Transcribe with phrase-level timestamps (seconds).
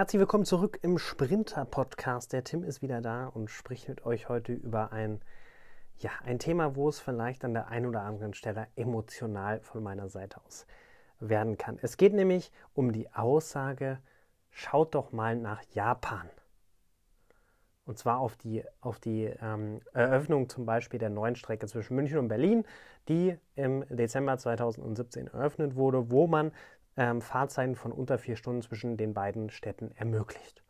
[0.00, 2.32] Herzlich willkommen zurück im Sprinter-Podcast.
[2.32, 5.20] Der Tim ist wieder da und spricht mit euch heute über ein,
[5.98, 10.08] ja, ein Thema, wo es vielleicht an der einen oder anderen Stelle emotional von meiner
[10.08, 10.66] Seite aus
[11.18, 11.78] werden kann.
[11.82, 13.98] Es geht nämlich um die Aussage,
[14.48, 16.30] schaut doch mal nach Japan.
[17.84, 22.16] Und zwar auf die, auf die ähm, Eröffnung zum Beispiel der neuen Strecke zwischen München
[22.16, 22.64] und Berlin,
[23.08, 26.52] die im Dezember 2017 eröffnet wurde, wo man
[27.00, 30.62] ähm, Fahrzeiten von unter vier Stunden zwischen den beiden Städten ermöglicht.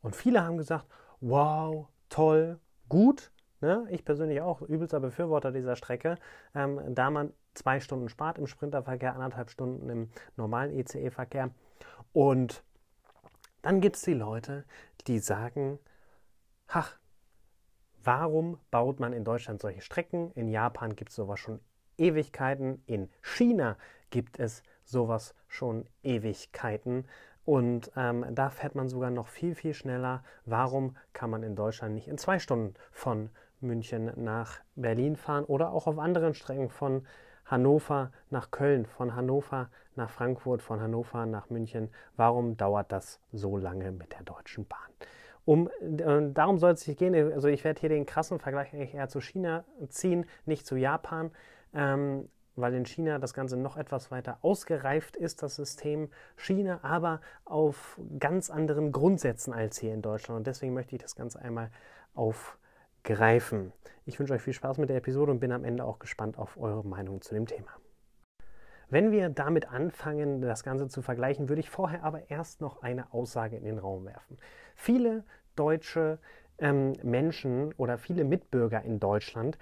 [0.00, 0.86] Und viele haben gesagt,
[1.20, 3.32] wow, toll, gut.
[3.60, 3.84] Ne?
[3.90, 6.18] Ich persönlich auch übelster Befürworter dieser Strecke,
[6.54, 11.50] ähm, da man zwei Stunden spart im Sprinterverkehr, anderthalb Stunden im normalen ECE-Verkehr.
[12.12, 12.62] Und
[13.62, 14.64] dann gibt es die Leute,
[15.08, 15.80] die sagen,
[16.68, 16.96] ach,
[18.04, 20.30] warum baut man in Deutschland solche Strecken?
[20.32, 21.58] In Japan gibt es sowas schon
[21.98, 22.84] Ewigkeiten.
[22.86, 23.76] In China
[24.10, 27.04] gibt es sowas schon Ewigkeiten.
[27.44, 30.24] Und ähm, da fährt man sogar noch viel, viel schneller.
[30.46, 35.70] Warum kann man in Deutschland nicht in zwei Stunden von München nach Berlin fahren oder
[35.70, 37.06] auch auf anderen Strecken von
[37.44, 41.90] Hannover nach Köln, von Hannover nach Frankfurt, von Hannover nach München?
[42.16, 44.78] Warum dauert das so lange mit der Deutschen Bahn?
[45.44, 47.14] Um, äh, darum soll es sich gehen.
[47.32, 51.30] Also ich werde hier den krassen Vergleich eigentlich eher zu China ziehen, nicht zu Japan.
[51.72, 57.20] Ähm, weil in China das Ganze noch etwas weiter ausgereift ist, das System China, aber
[57.44, 60.38] auf ganz anderen Grundsätzen als hier in Deutschland.
[60.38, 61.70] Und deswegen möchte ich das Ganze einmal
[62.14, 63.72] aufgreifen.
[64.04, 66.56] Ich wünsche euch viel Spaß mit der Episode und bin am Ende auch gespannt auf
[66.56, 67.70] eure Meinung zu dem Thema.
[68.88, 73.12] Wenn wir damit anfangen, das Ganze zu vergleichen, würde ich vorher aber erst noch eine
[73.12, 74.38] Aussage in den Raum werfen.
[74.76, 75.24] Viele
[75.56, 76.20] deutsche
[76.58, 79.58] ähm, Menschen oder viele Mitbürger in Deutschland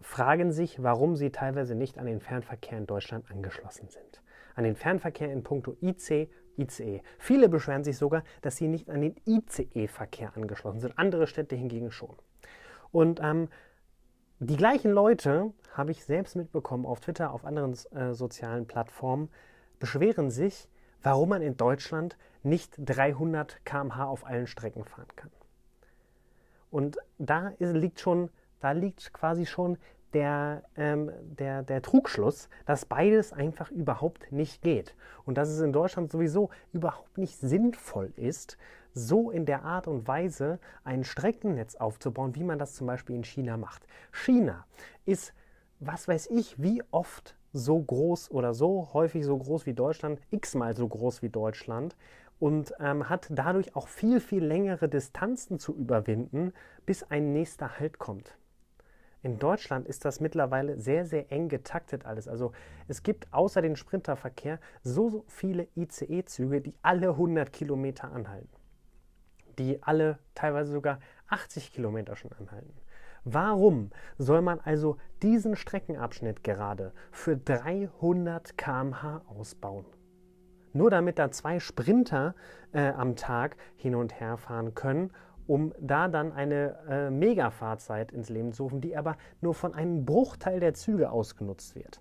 [0.00, 4.22] fragen sich, warum sie teilweise nicht an den Fernverkehr in Deutschland angeschlossen sind.
[4.54, 7.02] An den Fernverkehr in puncto IC, ICE.
[7.18, 10.98] Viele beschweren sich sogar, dass sie nicht an den ICE-Verkehr angeschlossen sind.
[10.98, 12.16] Andere Städte hingegen schon.
[12.92, 13.48] Und ähm,
[14.38, 19.28] die gleichen Leute, habe ich selbst mitbekommen auf Twitter, auf anderen äh, sozialen Plattformen,
[19.78, 20.68] beschweren sich,
[21.02, 25.30] warum man in Deutschland nicht 300 km/h auf allen Strecken fahren kann.
[26.70, 28.30] Und da ist, liegt schon
[28.60, 29.78] da liegt quasi schon
[30.12, 34.94] der, ähm, der, der Trugschluss, dass beides einfach überhaupt nicht geht.
[35.24, 38.56] Und dass es in Deutschland sowieso überhaupt nicht sinnvoll ist,
[38.94, 43.24] so in der Art und Weise ein Streckennetz aufzubauen, wie man das zum Beispiel in
[43.24, 43.86] China macht.
[44.10, 44.64] China
[45.04, 45.34] ist,
[45.80, 50.74] was weiß ich, wie oft so groß oder so häufig so groß wie Deutschland, x-mal
[50.74, 51.94] so groß wie Deutschland
[52.38, 56.52] und ähm, hat dadurch auch viel, viel längere Distanzen zu überwinden,
[56.86, 58.38] bis ein nächster Halt kommt.
[59.26, 62.28] In Deutschland ist das mittlerweile sehr, sehr eng getaktet alles.
[62.28, 62.52] Also
[62.86, 68.48] es gibt außer dem Sprinterverkehr so viele ICE-Züge, die alle 100 Kilometer anhalten.
[69.58, 72.72] Die alle teilweise sogar 80 Kilometer schon anhalten.
[73.24, 79.86] Warum soll man also diesen Streckenabschnitt gerade für 300 km/h ausbauen?
[80.72, 82.36] Nur damit da zwei Sprinter
[82.70, 85.10] äh, am Tag hin und her fahren können
[85.46, 90.04] um da dann eine äh, Mega-Fahrzeit ins Leben zu rufen, die aber nur von einem
[90.04, 92.00] Bruchteil der Züge ausgenutzt wird.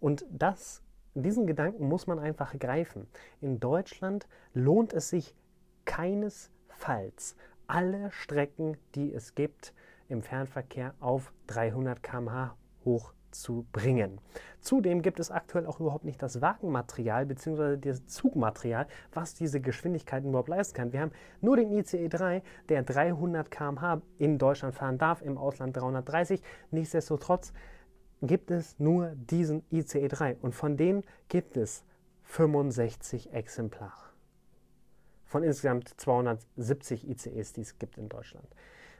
[0.00, 0.82] Und das,
[1.14, 3.06] diesen Gedanken muss man einfach greifen.
[3.40, 5.34] In Deutschland lohnt es sich
[5.84, 7.36] keinesfalls,
[7.66, 9.74] alle Strecken, die es gibt,
[10.08, 14.20] im Fernverkehr auf 300 km/h hoch zu bringen.
[14.60, 17.76] Zudem gibt es aktuell auch überhaupt nicht das Wagenmaterial bzw.
[17.76, 20.92] das Zugmaterial, was diese Geschwindigkeiten überhaupt leisten kann.
[20.92, 25.76] Wir haben nur den ICE 3, der 300 km/h in Deutschland fahren darf, im Ausland
[25.76, 26.42] 330.
[26.70, 27.52] Nichtsdestotrotz
[28.22, 31.84] gibt es nur diesen ICE 3 und von denen gibt es
[32.24, 34.10] 65 Exemplare.
[35.24, 38.48] Von insgesamt 270 ICEs, die es gibt in Deutschland.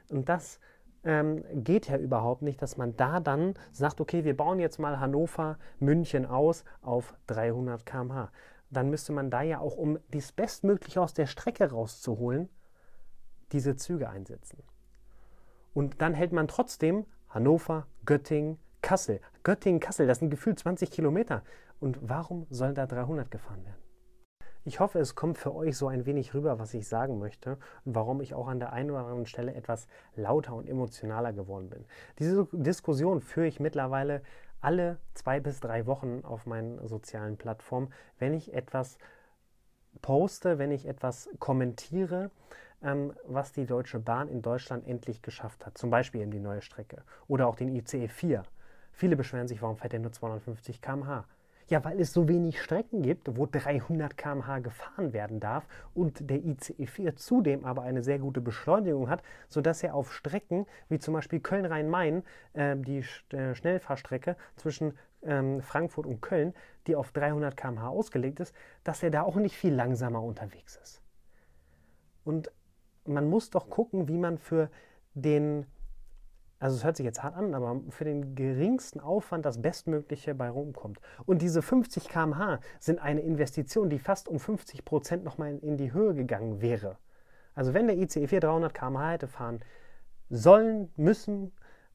[0.09, 0.59] Und das
[1.03, 4.99] ähm, geht ja überhaupt nicht, dass man da dann sagt, okay, wir bauen jetzt mal
[4.99, 8.31] Hannover, München aus auf 300 km/h.
[8.69, 12.49] Dann müsste man da ja auch, um das Bestmögliche aus der Strecke rauszuholen,
[13.51, 14.63] diese Züge einsetzen.
[15.73, 19.21] Und dann hält man trotzdem Hannover, Göttingen, Kassel.
[19.43, 21.43] Göttingen, Kassel, das sind gefühlt 20 Kilometer.
[21.79, 23.90] Und warum soll da 300 gefahren werden?
[24.63, 27.95] Ich hoffe, es kommt für euch so ein wenig rüber, was ich sagen möchte und
[27.95, 31.83] warum ich auch an der einen oder anderen Stelle etwas lauter und emotionaler geworden bin.
[32.19, 34.21] Diese Diskussion führe ich mittlerweile
[34.59, 38.99] alle zwei bis drei Wochen auf meinen sozialen Plattformen, wenn ich etwas
[40.03, 42.29] poste, wenn ich etwas kommentiere,
[42.83, 45.75] ähm, was die Deutsche Bahn in Deutschland endlich geschafft hat.
[45.75, 48.43] Zum Beispiel eben die neue Strecke oder auch den ICE 4.
[48.91, 51.25] Viele beschweren sich, warum fährt er nur 250 km/h?
[51.71, 56.43] Ja, weil es so wenig Strecken gibt, wo 300 km/h gefahren werden darf und der
[56.43, 61.13] ICE 4 zudem aber eine sehr gute Beschleunigung hat, sodass er auf Strecken wie zum
[61.13, 66.53] Beispiel Köln-Rhein-Main, äh, die äh, Schnellfahrstrecke zwischen ähm, Frankfurt und Köln,
[66.87, 68.53] die auf 300 km/h ausgelegt ist,
[68.83, 71.01] dass er da auch nicht viel langsamer unterwegs ist.
[72.25, 72.51] Und
[73.05, 74.69] man muss doch gucken, wie man für
[75.13, 75.65] den,
[76.61, 80.47] also es hört sich jetzt hart an, aber für den geringsten Aufwand das Bestmögliche bei
[80.47, 80.99] rumkommt.
[81.25, 85.91] Und diese 50 km/h sind eine Investition, die fast um 50 Prozent nochmal in die
[85.91, 86.97] Höhe gegangen wäre.
[87.55, 89.61] Also wenn der ICE 4 300 km/h hätte fahren
[90.29, 91.51] sollen, müssen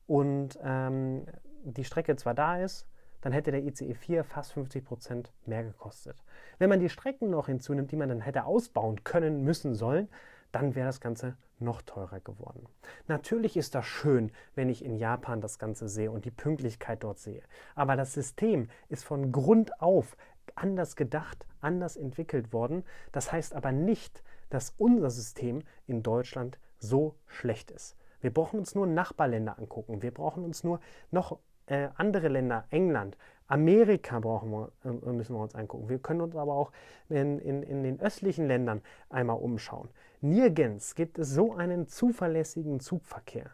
[0.08, 1.26] und ähm,
[1.62, 2.88] die Strecke zwar da ist,
[3.20, 6.24] dann hätte der ICE 4 fast 50 Prozent mehr gekostet.
[6.58, 10.08] Wenn man die Strecken noch hinzunimmt, die man dann hätte ausbauen können, müssen, sollen,
[10.52, 12.66] dann wäre das Ganze noch teurer geworden.
[13.08, 17.18] Natürlich ist das schön, wenn ich in Japan das Ganze sehe und die Pünktlichkeit dort
[17.18, 17.42] sehe.
[17.74, 20.16] Aber das System ist von Grund auf
[20.54, 22.84] anders gedacht, anders entwickelt worden.
[23.12, 27.96] Das heißt aber nicht, dass unser System in Deutschland so schlecht ist.
[28.20, 30.02] Wir brauchen uns nur Nachbarländer angucken.
[30.02, 33.16] Wir brauchen uns nur noch äh, andere Länder, England,
[33.48, 35.88] Amerika brauchen wir, äh, müssen wir uns angucken.
[35.88, 36.72] Wir können uns aber auch
[37.08, 39.88] in, in, in den östlichen Ländern einmal umschauen.
[40.20, 43.50] Nirgends gibt es so einen zuverlässigen Zugverkehr.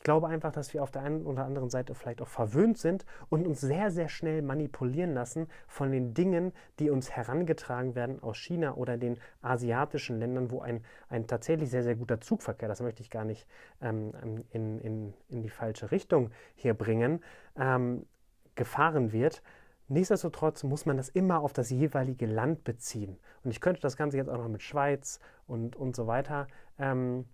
[0.00, 3.04] Ich glaube einfach, dass wir auf der einen oder anderen Seite vielleicht auch verwöhnt sind
[3.28, 8.38] und uns sehr, sehr schnell manipulieren lassen von den Dingen, die uns herangetragen werden aus
[8.38, 13.02] China oder den asiatischen Ländern, wo ein, ein tatsächlich sehr, sehr guter Zugverkehr, das möchte
[13.02, 13.46] ich gar nicht
[13.82, 14.14] ähm,
[14.52, 17.22] in, in, in die falsche Richtung hier bringen,
[17.58, 18.06] ähm,
[18.60, 19.42] gefahren wird.
[19.88, 23.18] Nichtsdestotrotz muss man das immer auf das jeweilige Land beziehen.
[23.42, 26.46] Und ich könnte das Ganze jetzt auch noch mit Schweiz und, und so weiter
[26.78, 27.24] ähm,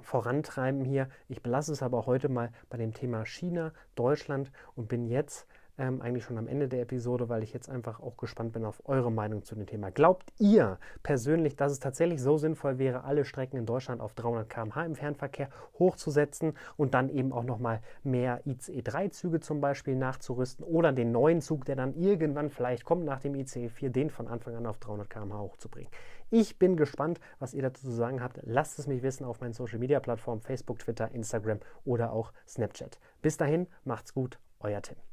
[0.00, 1.08] vorantreiben hier.
[1.28, 5.48] Ich belasse es aber heute mal bei dem Thema China, Deutschland und bin jetzt
[5.80, 8.82] ähm, eigentlich schon am Ende der Episode, weil ich jetzt einfach auch gespannt bin auf
[8.84, 9.90] eure Meinung zu dem Thema.
[9.90, 14.48] Glaubt ihr persönlich, dass es tatsächlich so sinnvoll wäre, alle Strecken in Deutschland auf 300
[14.48, 15.48] km/h im Fernverkehr
[15.78, 21.64] hochzusetzen und dann eben auch nochmal mehr ICE-3-Züge zum Beispiel nachzurüsten oder den neuen Zug,
[21.64, 25.08] der dann irgendwann vielleicht kommt nach dem ICE 4, den von Anfang an auf 300
[25.08, 25.90] km/h hochzubringen?
[26.28, 28.38] Ich bin gespannt, was ihr dazu zu sagen habt.
[28.42, 33.00] Lasst es mich wissen auf meinen Social Media Plattformen Facebook, Twitter, Instagram oder auch Snapchat.
[33.22, 35.09] Bis dahin, macht's gut, euer Tim.